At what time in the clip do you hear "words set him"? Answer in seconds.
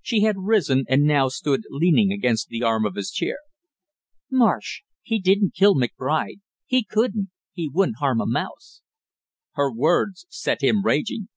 9.70-10.82